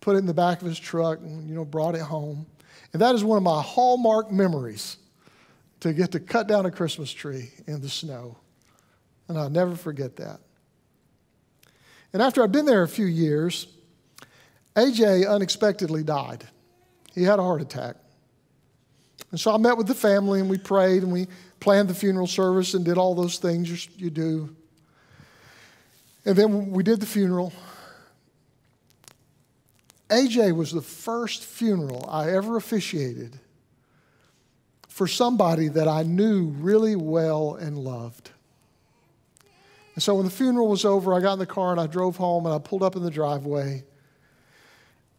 put 0.00 0.16
it 0.16 0.18
in 0.18 0.26
the 0.26 0.34
back 0.34 0.60
of 0.60 0.66
his 0.66 0.78
truck, 0.78 1.20
and 1.20 1.48
you 1.48 1.54
know, 1.54 1.64
brought 1.64 1.94
it 1.94 2.00
home. 2.00 2.46
And 2.92 3.02
that 3.02 3.14
is 3.14 3.22
one 3.22 3.36
of 3.36 3.42
my 3.42 3.62
hallmark 3.62 4.30
memories 4.30 4.96
to 5.80 5.92
get 5.92 6.12
to 6.12 6.20
cut 6.20 6.46
down 6.46 6.66
a 6.66 6.70
Christmas 6.70 7.12
tree 7.12 7.50
in 7.66 7.80
the 7.80 7.88
snow. 7.88 8.38
And 9.28 9.38
I'll 9.38 9.50
never 9.50 9.76
forget 9.76 10.16
that. 10.16 10.40
And 12.12 12.22
after 12.22 12.42
I'd 12.42 12.52
been 12.52 12.66
there 12.66 12.82
a 12.82 12.88
few 12.88 13.06
years, 13.06 13.66
AJ 14.76 15.28
unexpectedly 15.28 16.02
died. 16.02 16.44
He 17.14 17.22
had 17.22 17.38
a 17.38 17.42
heart 17.42 17.60
attack. 17.60 17.96
And 19.30 19.40
so 19.40 19.52
I 19.52 19.58
met 19.58 19.76
with 19.76 19.88
the 19.88 19.94
family 19.94 20.40
and 20.40 20.48
we 20.48 20.58
prayed 20.58 21.02
and 21.02 21.12
we 21.12 21.26
planned 21.64 21.88
the 21.88 21.94
funeral 21.94 22.26
service 22.26 22.74
and 22.74 22.84
did 22.84 22.98
all 22.98 23.14
those 23.14 23.38
things 23.38 23.88
you 23.96 24.10
do. 24.10 24.54
And 26.26 26.36
then 26.36 26.70
we 26.72 26.82
did 26.82 27.00
the 27.00 27.06
funeral. 27.06 27.54
AJ 30.10 30.54
was 30.54 30.72
the 30.72 30.82
first 30.82 31.42
funeral 31.42 32.06
I 32.06 32.32
ever 32.32 32.58
officiated 32.58 33.38
for 34.88 35.06
somebody 35.06 35.68
that 35.68 35.88
I 35.88 36.02
knew 36.02 36.48
really 36.58 36.96
well 36.96 37.54
and 37.54 37.78
loved. 37.78 38.28
And 39.94 40.02
so 40.02 40.16
when 40.16 40.26
the 40.26 40.30
funeral 40.30 40.68
was 40.68 40.84
over, 40.84 41.14
I 41.14 41.20
got 41.20 41.32
in 41.32 41.38
the 41.38 41.46
car 41.46 41.72
and 41.72 41.80
I 41.80 41.86
drove 41.86 42.16
home 42.16 42.44
and 42.44 42.54
I 42.54 42.58
pulled 42.58 42.82
up 42.82 42.94
in 42.94 43.02
the 43.02 43.10
driveway 43.10 43.82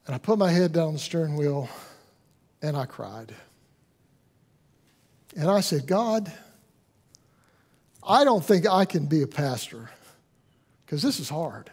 and 0.05 0.13
I 0.13 0.19
put 0.19 0.37
my 0.37 0.51
head 0.51 0.73
down 0.73 0.89
on 0.89 0.93
the 0.93 0.99
steering 0.99 1.37
wheel 1.37 1.67
and 2.61 2.77
I 2.77 2.85
cried. 2.85 3.33
And 5.35 5.49
I 5.49 5.59
said, 5.59 5.85
God, 5.85 6.31
I 8.07 8.23
don't 8.23 8.43
think 8.43 8.67
I 8.67 8.85
can 8.85 9.05
be 9.05 9.21
a 9.21 9.27
pastor 9.27 9.89
because 10.85 11.01
this 11.01 11.19
is 11.19 11.27
hard. 11.27 11.69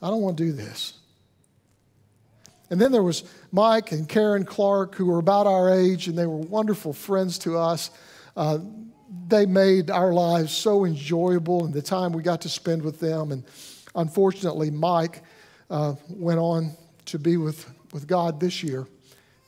I 0.00 0.08
don't 0.08 0.22
want 0.22 0.38
to 0.38 0.44
do 0.44 0.52
this. 0.52 0.94
And 2.70 2.80
then 2.80 2.92
there 2.92 3.02
was 3.02 3.24
Mike 3.50 3.92
and 3.92 4.08
Karen 4.08 4.44
Clark, 4.44 4.94
who 4.94 5.06
were 5.06 5.18
about 5.18 5.46
our 5.46 5.72
age, 5.72 6.06
and 6.06 6.16
they 6.16 6.26
were 6.26 6.36
wonderful 6.36 6.92
friends 6.92 7.38
to 7.40 7.56
us. 7.58 7.90
Uh, 8.36 8.58
they 9.26 9.46
made 9.46 9.90
our 9.90 10.12
lives 10.12 10.52
so 10.52 10.84
enjoyable 10.84 11.64
and 11.64 11.72
the 11.72 11.82
time 11.82 12.12
we 12.12 12.22
got 12.22 12.42
to 12.42 12.48
spend 12.48 12.82
with 12.82 13.00
them. 13.00 13.32
And 13.32 13.42
unfortunately, 13.94 14.70
Mike 14.70 15.22
uh, 15.70 15.94
went 16.08 16.38
on 16.38 16.72
to 17.06 17.18
be 17.18 17.36
with, 17.38 17.68
with 17.92 18.06
God 18.06 18.38
this 18.38 18.62
year 18.62 18.86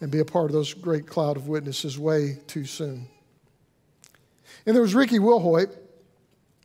and 0.00 0.10
be 0.10 0.20
a 0.20 0.24
part 0.24 0.46
of 0.46 0.52
those 0.52 0.72
great 0.72 1.06
cloud 1.06 1.36
of 1.36 1.48
witnesses 1.48 1.98
way 1.98 2.38
too 2.46 2.64
soon. 2.64 3.06
And 4.66 4.74
there 4.74 4.82
was 4.82 4.94
Ricky 4.94 5.18
Wilhoit. 5.18 5.70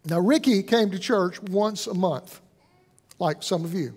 Now, 0.05 0.19
Ricky 0.19 0.63
came 0.63 0.91
to 0.91 0.99
church 0.99 1.41
once 1.41 1.87
a 1.87 1.93
month, 1.93 2.39
like 3.19 3.43
some 3.43 3.65
of 3.65 3.73
you. 3.73 3.93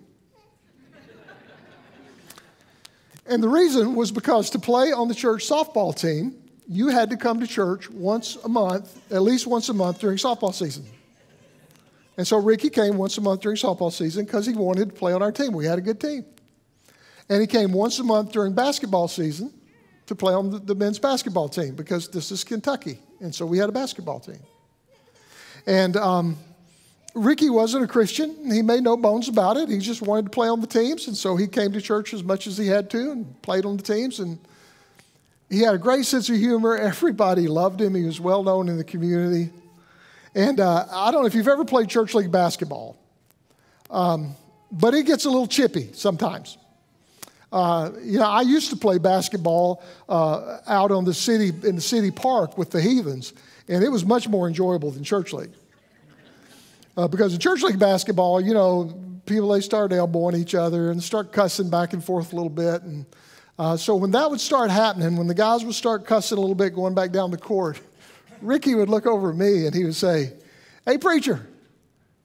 and 3.27 3.43
the 3.43 3.49
reason 3.49 3.95
was 3.95 4.11
because 4.11 4.51
to 4.51 4.59
play 4.59 4.93
on 4.93 5.09
the 5.09 5.15
church 5.15 5.49
softball 5.49 5.95
team, 5.95 6.35
you 6.67 6.89
had 6.89 7.11
to 7.11 7.17
come 7.17 7.41
to 7.41 7.47
church 7.47 7.91
once 7.91 8.37
a 8.45 8.49
month, 8.49 9.01
at 9.13 9.23
least 9.23 9.47
once 9.47 9.69
a 9.69 9.75
month 9.75 10.01
during 10.01 10.17
softball 10.17 10.55
season. 10.55 10.85
And 12.17 12.27
so 12.27 12.37
Ricky 12.39 12.69
came 12.69 12.97
once 12.97 13.17
a 13.17 13.21
month 13.21 13.43
during 13.43 13.57
softball 13.57 13.93
season 13.93 14.25
because 14.25 14.45
he 14.45 14.53
wanted 14.53 14.89
to 14.89 14.95
play 14.95 15.13
on 15.13 15.23
our 15.23 15.33
team. 15.33 15.53
We 15.53 15.67
had 15.67 15.79
a 15.79 15.83
good 15.83 16.01
team. 16.01 16.25
And 17.29 17.41
he 17.41 17.47
came 17.47 17.73
once 17.73 17.99
a 17.99 18.05
month 18.05 18.33
during 18.33 18.55
basketball 18.55 19.09
season 19.09 19.53
to 20.07 20.15
play 20.15 20.33
on 20.33 20.51
the, 20.51 20.59
the 20.59 20.75
men's 20.75 20.99
basketball 20.99 21.49
team 21.49 21.75
because 21.75 22.09
this 22.09 22.31
is 22.33 22.43
Kentucky. 22.43 22.99
And 23.21 23.35
so 23.35 23.45
we 23.45 23.59
had 23.59 23.69
a 23.69 23.73
basketball 23.73 24.21
team. 24.21 24.41
And 25.67 25.97
um, 25.97 26.37
Ricky 27.15 27.51
wasn't 27.51 27.85
a 27.85 27.87
Christian. 27.87 28.51
He 28.51 28.63
made 28.63 28.83
no 28.83 28.97
bones 28.97 29.29
about 29.29 29.59
it. 29.59 29.69
He 29.69 29.79
just 29.79 30.01
wanted 30.01 30.27
to 30.27 30.31
play 30.31 30.49
on 30.49 30.61
the 30.61 30.67
teams. 30.67 31.09
And 31.09 31.17
so 31.17 31.37
he 31.37 31.47
came 31.47 31.73
to 31.73 31.81
church 31.81 32.15
as 32.15 32.25
much 32.25 32.47
as 32.47 32.57
he 32.57 32.67
had 32.67 32.89
to 32.91 33.11
and 33.11 33.43
played 33.43 33.67
on 33.67 33.77
the 33.77 33.83
teams. 33.83 34.21
And 34.21 34.39
he 35.51 35.61
had 35.61 35.75
a 35.75 35.79
great 35.79 36.07
sense 36.07 36.31
of 36.31 36.37
humor. 36.37 36.77
Everybody 36.79 37.47
loved 37.49 37.81
him. 37.81 37.95
He 37.95 38.05
was 38.05 38.21
well 38.21 38.43
known 38.43 38.69
in 38.69 38.79
the 38.79 38.85
community. 38.85 39.51
And 40.35 40.61
uh, 40.61 40.87
I 40.91 41.11
don't 41.11 41.23
know 41.23 41.27
if 41.27 41.35
you've 41.35 41.49
ever 41.49 41.65
played 41.65 41.89
church 41.89 42.15
league 42.15 42.31
basketball, 42.31 42.97
um, 43.91 44.35
but 44.71 44.95
it 44.95 45.05
gets 45.05 45.25
a 45.25 45.31
little 45.31 45.47
chippy 45.47 45.91
sometimes. 45.93 46.59
Uh, 47.51 47.91
you 48.03 48.19
know, 48.19 48.27
I 48.27 48.43
used 48.43 48.71
to 48.71 48.77
play 48.77 48.99
basketball 48.99 49.83
uh, 50.09 50.59
out 50.67 50.91
on 50.91 51.05
the 51.05 51.15
city 51.15 51.49
in 51.67 51.77
the 51.77 51.81
city 51.81 52.11
park 52.11 52.59
with 52.59 52.71
the 52.71 52.81
heathens, 52.81 53.33
and 53.69 53.83
it 53.83 53.89
was 53.89 54.05
much 54.05 54.29
more 54.29 54.47
enjoyable 54.49 54.91
than 54.91 55.03
church 55.03 55.33
league. 55.33 55.53
Uh, 56.97 57.09
because 57.09 57.33
in 57.33 57.41
church 57.41 57.63
league 57.63 57.79
basketball, 57.79 58.41
you 58.41 58.53
know, 58.53 58.93
people 59.25 59.49
they 59.49 59.61
start 59.61 59.93
elbowing 59.93 60.37
each 60.37 60.55
other 60.55 60.91
and 60.91 61.03
start 61.03 61.33
cussing 61.33 61.71
back 61.71 61.93
and 61.95 62.05
forth 62.05 62.33
a 62.33 62.37
little 62.37 62.51
bit, 62.51 62.83
and 62.83 63.07
uh, 63.59 63.77
so 63.77 63.97
when 63.97 64.11
that 64.11 64.31
would 64.31 64.41
start 64.41 64.71
happening, 64.71 65.17
when 65.17 65.27
the 65.27 65.35
guys 65.35 65.65
would 65.65 65.75
start 65.75 66.05
cussing 66.05 66.37
a 66.37 66.41
little 66.41 66.55
bit, 66.55 66.75
going 66.75 66.95
back 66.95 67.13
down 67.13 67.31
the 67.31 67.39
court, 67.39 67.81
Ricky 68.43 68.75
would 68.75 68.91
look 68.91 69.07
over 69.07 69.31
at 69.31 69.37
me 69.37 69.67
and 69.67 69.75
he 69.75 69.85
would 69.85 69.97
say, 69.97 70.35
"Hey 70.85 70.99
preacher, 70.99 71.49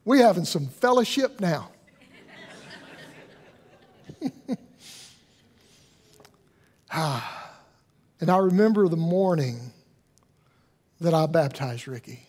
we 0.03 0.19
having 0.19 0.43
some 0.43 0.67
fellowship 0.67 1.39
now." 1.39 1.69
And 8.21 8.31
I 8.31 8.37
remember 8.37 8.87
the 8.87 8.95
morning 8.95 9.73
that 11.01 11.13
I 11.13 11.25
baptized 11.25 11.89
Ricky. 11.89 12.25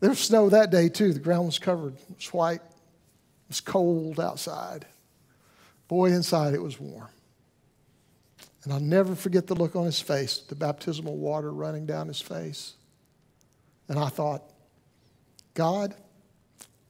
There 0.00 0.08
was 0.08 0.20
snow 0.20 0.48
that 0.48 0.70
day 0.70 0.88
too. 0.88 1.12
The 1.12 1.20
ground 1.20 1.44
was 1.44 1.58
covered. 1.58 1.96
It 2.08 2.16
was 2.16 2.32
white. 2.32 2.62
It 2.62 3.48
was 3.48 3.60
cold 3.60 4.18
outside. 4.18 4.86
Boy, 5.86 6.12
inside 6.12 6.54
it 6.54 6.62
was 6.62 6.80
warm. 6.80 7.10
And 8.64 8.72
I'll 8.72 8.80
never 8.80 9.14
forget 9.14 9.46
the 9.46 9.54
look 9.54 9.76
on 9.76 9.84
his 9.84 10.00
face, 10.00 10.38
the 10.38 10.54
baptismal 10.54 11.16
water 11.16 11.52
running 11.52 11.84
down 11.84 12.08
his 12.08 12.22
face. 12.22 12.72
And 13.88 13.98
I 13.98 14.08
thought, 14.08 14.42
God, 15.52 15.94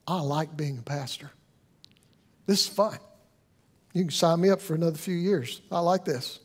I 0.06 0.20
like 0.20 0.56
being 0.56 0.78
a 0.78 0.82
pastor. 0.82 1.32
This 2.46 2.68
is 2.68 2.68
fun. 2.68 2.98
You 3.92 4.02
can 4.02 4.10
sign 4.10 4.40
me 4.40 4.50
up 4.50 4.60
for 4.60 4.74
another 4.74 4.96
few 4.96 5.14
years. 5.14 5.60
I 5.70 5.80
like 5.80 6.04
this. 6.04 6.40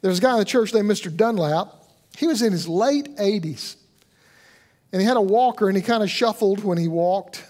There's 0.00 0.18
a 0.18 0.22
guy 0.22 0.32
in 0.32 0.38
the 0.38 0.44
church 0.44 0.72
named 0.72 0.88
Mr. 0.88 1.14
Dunlap. 1.14 1.74
He 2.16 2.26
was 2.26 2.42
in 2.42 2.52
his 2.52 2.68
late 2.68 3.16
80s. 3.16 3.76
And 4.92 5.02
he 5.02 5.06
had 5.06 5.16
a 5.16 5.22
walker 5.22 5.68
and 5.68 5.76
he 5.76 5.82
kind 5.82 6.02
of 6.02 6.10
shuffled 6.10 6.64
when 6.64 6.78
he 6.78 6.88
walked. 6.88 7.44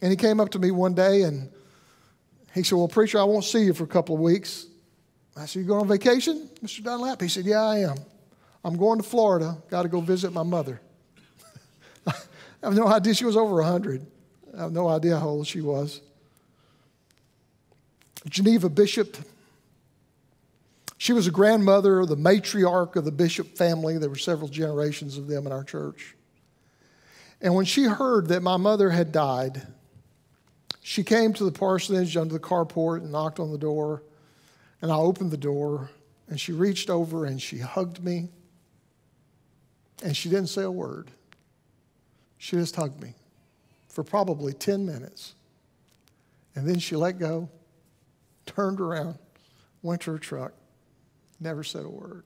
And 0.00 0.10
he 0.10 0.16
came 0.16 0.40
up 0.40 0.50
to 0.50 0.58
me 0.58 0.70
one 0.70 0.94
day 0.94 1.22
and 1.22 1.50
he 2.54 2.62
said, 2.62 2.76
Well, 2.76 2.88
preacher, 2.88 3.18
I 3.18 3.24
won't 3.24 3.44
see 3.44 3.64
you 3.64 3.74
for 3.74 3.84
a 3.84 3.88
couple 3.88 4.14
of 4.14 4.20
weeks. 4.20 4.66
I 5.36 5.46
said, 5.46 5.60
You 5.60 5.66
going 5.66 5.82
on 5.82 5.88
vacation, 5.88 6.48
Mr. 6.62 6.82
Dunlap? 6.82 7.20
He 7.20 7.28
said, 7.28 7.44
Yeah, 7.44 7.62
I 7.62 7.78
am. 7.80 7.96
I'm 8.64 8.76
going 8.76 8.98
to 8.98 9.04
Florida. 9.04 9.56
Got 9.70 9.82
to 9.82 9.88
go 9.88 10.00
visit 10.00 10.32
my 10.32 10.42
mother. 10.42 10.80
I 12.06 12.14
have 12.62 12.74
no 12.74 12.88
idea 12.88 13.14
she 13.14 13.24
was 13.24 13.36
over 13.36 13.56
100. 13.56 14.04
I 14.56 14.62
have 14.62 14.72
no 14.72 14.88
idea 14.88 15.18
how 15.18 15.28
old 15.28 15.46
she 15.46 15.60
was. 15.60 16.00
Geneva 18.28 18.68
Bishop. 18.68 19.16
She 20.98 21.12
was 21.12 21.26
a 21.26 21.30
grandmother, 21.30 22.04
the 22.06 22.16
matriarch 22.16 22.96
of 22.96 23.04
the 23.04 23.12
Bishop 23.12 23.56
family. 23.56 23.98
There 23.98 24.08
were 24.08 24.16
several 24.16 24.48
generations 24.48 25.18
of 25.18 25.26
them 25.26 25.46
in 25.46 25.52
our 25.52 25.64
church. 25.64 26.14
And 27.40 27.54
when 27.54 27.66
she 27.66 27.84
heard 27.84 28.28
that 28.28 28.42
my 28.42 28.56
mother 28.56 28.90
had 28.90 29.12
died, 29.12 29.62
she 30.82 31.04
came 31.04 31.32
to 31.34 31.44
the 31.44 31.52
parsonage 31.52 32.16
under 32.16 32.32
the 32.32 32.40
carport 32.40 32.98
and 32.98 33.12
knocked 33.12 33.38
on 33.38 33.52
the 33.52 33.58
door. 33.58 34.02
And 34.80 34.90
I 34.90 34.96
opened 34.96 35.30
the 35.30 35.36
door, 35.36 35.90
and 36.28 36.40
she 36.40 36.52
reached 36.52 36.90
over 36.90 37.24
and 37.26 37.40
she 37.40 37.58
hugged 37.58 38.02
me. 38.02 38.28
And 40.02 40.16
she 40.16 40.28
didn't 40.28 40.48
say 40.48 40.62
a 40.62 40.70
word. 40.70 41.10
She 42.38 42.56
just 42.56 42.76
hugged 42.76 43.02
me 43.02 43.14
for 43.88 44.04
probably 44.04 44.52
10 44.52 44.84
minutes. 44.84 45.34
And 46.54 46.68
then 46.68 46.78
she 46.78 46.96
let 46.96 47.18
go 47.18 47.48
turned 48.46 48.80
around, 48.80 49.18
went 49.82 50.02
to 50.02 50.12
her 50.12 50.18
truck, 50.18 50.52
never 51.40 51.62
said 51.62 51.84
a 51.84 51.88
word. 51.88 52.24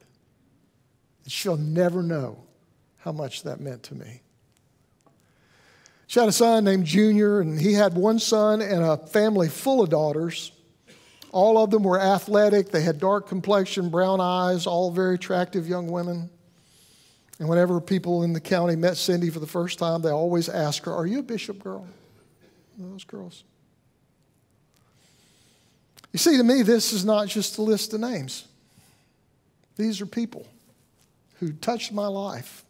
And 1.25 1.33
she'll 1.33 1.57
never 1.57 2.03
know 2.03 2.45
how 2.99 3.13
much 3.13 3.43
that 3.43 3.61
meant 3.61 3.83
to 3.85 3.95
me. 3.95 4.21
She 6.07 6.19
had 6.19 6.29
a 6.29 6.33
son 6.33 6.65
named 6.65 6.87
Junior, 6.87 7.41
and 7.41 7.61
he 7.61 7.73
had 7.73 7.95
one 7.95 8.19
son 8.19 8.61
and 8.61 8.83
a 8.83 8.97
family 8.97 9.49
full 9.49 9.81
of 9.81 9.91
daughters. 9.91 10.53
All 11.31 11.63
of 11.63 11.71
them 11.71 11.85
were 11.85 12.01
athletic. 12.01 12.71
They 12.71 12.83
had 12.83 12.99
dark 12.99 13.29
complexion, 13.29 13.91
brown 13.91 14.21
eyes, 14.21 14.67
all 14.67 14.91
very 14.91 15.15
attractive 15.15 15.69
young 15.69 15.87
women. 15.87 16.29
And 17.39 17.49
whenever 17.49 17.81
people 17.81 18.25
in 18.25 18.33
the 18.33 18.41
county 18.41 18.77
met 18.77 18.97
Cindy 18.97 19.31
for 19.31 19.39
the 19.39 19.47
first 19.47 19.79
time, 19.79 20.03
they 20.03 20.11
always 20.11 20.49
asked 20.49 20.85
her, 20.85 20.93
Are 20.93 21.07
you 21.07 21.21
a 21.21 21.23
bishop 21.23 21.63
girl? 21.63 21.87
Those 22.77 23.05
girls. 23.05 23.45
You 26.13 26.19
see, 26.19 26.37
to 26.37 26.43
me, 26.43 26.63
this 26.63 26.93
is 26.93 27.05
not 27.05 27.29
just 27.29 27.59
a 27.59 27.63
list 27.63 27.95
of 27.95 28.01
names. 28.01 28.47
These 29.77 30.01
are 30.01 30.07
people 30.07 30.47
who 31.39 31.53
touched 31.53 31.93
my 31.93 32.07
life. 32.07 32.65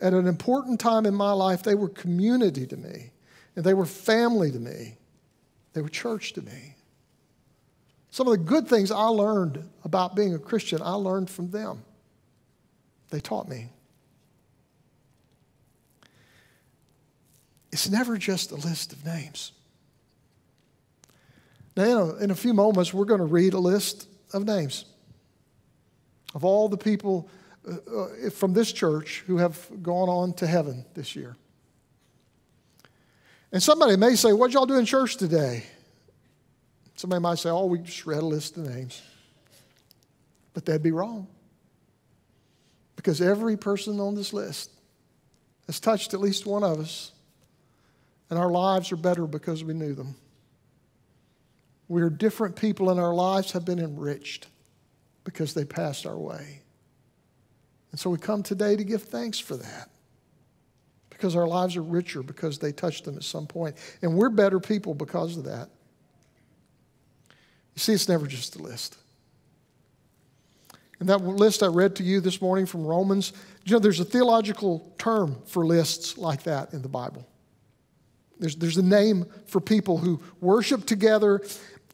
At 0.00 0.14
an 0.14 0.26
important 0.26 0.78
time 0.78 1.06
in 1.06 1.14
my 1.14 1.32
life, 1.32 1.62
they 1.62 1.74
were 1.74 1.88
community 1.88 2.66
to 2.66 2.76
me, 2.76 3.10
and 3.56 3.64
they 3.64 3.74
were 3.74 3.86
family 3.86 4.52
to 4.52 4.58
me, 4.58 4.96
they 5.72 5.82
were 5.82 5.88
church 5.88 6.34
to 6.34 6.42
me. 6.42 6.74
Some 8.10 8.26
of 8.26 8.32
the 8.32 8.38
good 8.38 8.68
things 8.68 8.90
I 8.90 9.06
learned 9.06 9.68
about 9.84 10.14
being 10.14 10.34
a 10.34 10.38
Christian, 10.38 10.80
I 10.82 10.92
learned 10.92 11.30
from 11.30 11.50
them. 11.50 11.82
They 13.10 13.20
taught 13.20 13.48
me. 13.48 13.68
It's 17.72 17.88
never 17.88 18.16
just 18.16 18.50
a 18.50 18.56
list 18.56 18.92
of 18.92 19.04
names. 19.04 19.52
Now, 21.78 22.16
in 22.16 22.32
a 22.32 22.34
few 22.34 22.54
moments, 22.54 22.92
we're 22.92 23.04
going 23.04 23.20
to 23.20 23.24
read 23.24 23.54
a 23.54 23.58
list 23.60 24.08
of 24.32 24.44
names 24.44 24.84
of 26.34 26.44
all 26.44 26.68
the 26.68 26.76
people 26.76 27.30
uh, 27.64 27.76
uh, 27.96 28.30
from 28.30 28.52
this 28.52 28.72
church 28.72 29.22
who 29.28 29.36
have 29.36 29.64
gone 29.80 30.08
on 30.08 30.32
to 30.34 30.46
heaven 30.48 30.84
this 30.94 31.14
year. 31.14 31.36
And 33.52 33.62
somebody 33.62 33.96
may 33.96 34.16
say, 34.16 34.32
What'd 34.32 34.54
y'all 34.54 34.66
do 34.66 34.74
in 34.74 34.86
church 34.86 35.18
today? 35.18 35.66
Somebody 36.96 37.22
might 37.22 37.38
say, 37.38 37.50
Oh, 37.50 37.66
we 37.66 37.78
just 37.78 38.06
read 38.06 38.24
a 38.24 38.26
list 38.26 38.56
of 38.56 38.68
names. 38.68 39.00
But 40.54 40.64
that'd 40.64 40.82
be 40.82 40.90
wrong. 40.90 41.28
Because 42.96 43.20
every 43.20 43.56
person 43.56 44.00
on 44.00 44.16
this 44.16 44.32
list 44.32 44.72
has 45.68 45.78
touched 45.78 46.12
at 46.12 46.18
least 46.18 46.44
one 46.44 46.64
of 46.64 46.80
us, 46.80 47.12
and 48.30 48.36
our 48.36 48.50
lives 48.50 48.90
are 48.90 48.96
better 48.96 49.28
because 49.28 49.62
we 49.62 49.74
knew 49.74 49.94
them. 49.94 50.16
We're 51.88 52.10
different 52.10 52.54
people, 52.54 52.90
and 52.90 53.00
our 53.00 53.14
lives 53.14 53.52
have 53.52 53.64
been 53.64 53.78
enriched 53.78 54.48
because 55.24 55.54
they 55.54 55.64
passed 55.64 56.06
our 56.06 56.18
way. 56.18 56.60
And 57.90 57.98
so 57.98 58.10
we 58.10 58.18
come 58.18 58.42
today 58.42 58.76
to 58.76 58.84
give 58.84 59.02
thanks 59.02 59.38
for 59.38 59.56
that 59.56 59.90
because 61.10 61.34
our 61.34 61.46
lives 61.46 61.76
are 61.76 61.82
richer 61.82 62.22
because 62.22 62.58
they 62.58 62.70
touched 62.70 63.04
them 63.04 63.16
at 63.16 63.24
some 63.24 63.46
point. 63.46 63.76
And 64.02 64.14
we're 64.14 64.28
better 64.28 64.60
people 64.60 64.94
because 64.94 65.36
of 65.36 65.44
that. 65.44 65.68
You 67.74 67.80
see, 67.80 67.92
it's 67.92 68.08
never 68.08 68.26
just 68.26 68.56
a 68.56 68.62
list. 68.62 68.98
And 71.00 71.08
that 71.08 71.18
list 71.22 71.62
I 71.62 71.66
read 71.66 71.96
to 71.96 72.02
you 72.02 72.20
this 72.20 72.42
morning 72.42 72.66
from 72.66 72.84
Romans, 72.84 73.32
you 73.64 73.72
know, 73.72 73.78
there's 73.78 74.00
a 74.00 74.04
theological 74.04 74.92
term 74.98 75.36
for 75.46 75.64
lists 75.64 76.18
like 76.18 76.42
that 76.44 76.72
in 76.72 76.82
the 76.82 76.88
Bible. 76.88 77.26
There's, 78.40 78.56
there's 78.56 78.76
a 78.76 78.82
name 78.82 79.26
for 79.46 79.60
people 79.60 79.98
who 79.98 80.20
worship 80.40 80.86
together 80.86 81.42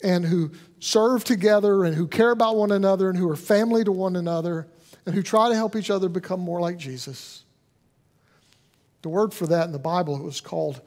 and 0.05 0.25
who 0.25 0.53
serve 0.79 1.25
together 1.25 1.85
and 1.85 1.97
who 1.97 2.07
care 2.07 2.31
about 2.31 2.57
one 2.57 2.71
another 2.71 3.09
and 3.09 3.19
who 3.19 3.29
are 3.29 3.37
family 3.37 3.83
to 3.83 3.91
one 3.91 4.17
another 4.17 4.69
and 5.07 5.15
who 5.15 5.23
try 5.23 5.49
to 5.49 5.55
help 5.55 5.75
each 5.75 5.91
other 5.91 6.11
become 6.11 6.41
more 6.41 6.61
like 6.61 6.77
Jesus. 6.77 7.43
The 9.03 9.09
word 9.09 9.33
for 9.33 9.47
that 9.47 9.65
in 9.65 9.73
the 9.73 9.79
Bible 9.79 10.19
was 10.19 10.41
called 10.41 10.81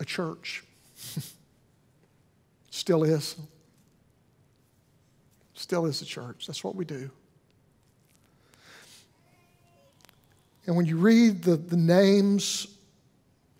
a 0.00 0.04
church. 0.04 0.64
Still 2.70 3.04
is. 3.04 3.36
Still 5.52 5.84
is 5.84 6.00
a 6.02 6.06
church. 6.06 6.46
That's 6.46 6.64
what 6.64 6.74
we 6.74 6.86
do. 6.86 7.10
And 10.66 10.74
when 10.74 10.86
you 10.86 10.96
read 10.96 11.42
the, 11.42 11.56
the 11.56 11.76
names 11.76 12.66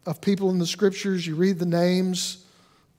of 0.07 0.23
people 0.23 0.49
in 0.51 0.59
the 0.59 0.67
scriptures, 0.67 1.27
you 1.27 1.35
read 1.35 1.59
the 1.59 1.67
names 1.67 2.44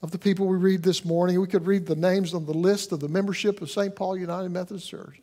of 0.05 0.11
the 0.11 0.19
people 0.19 0.45
we 0.45 0.57
read 0.57 0.83
this 0.83 1.03
morning. 1.03 1.41
We 1.41 1.47
could 1.47 1.65
read 1.65 1.87
the 1.87 1.95
names 1.95 2.35
on 2.35 2.45
the 2.45 2.53
list 2.53 2.91
of 2.91 2.99
the 2.99 3.07
membership 3.07 3.59
of 3.59 3.71
St. 3.71 3.95
Paul 3.95 4.15
United 4.15 4.49
Methodist 4.49 4.87
Church. 4.87 5.19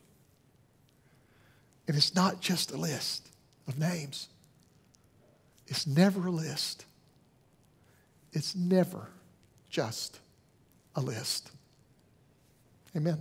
And 1.86 1.96
it's 1.96 2.16
not 2.16 2.40
just 2.40 2.72
a 2.72 2.76
list 2.76 3.28
of 3.68 3.78
names, 3.78 4.28
it's 5.68 5.86
never 5.86 6.26
a 6.26 6.32
list. 6.32 6.84
It's 8.32 8.56
never 8.56 9.08
just 9.71 10.18
a 10.97 11.00
list. 11.00 11.52
Amen. 12.97 13.21